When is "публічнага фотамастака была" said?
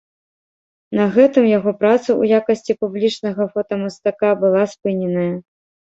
2.81-4.63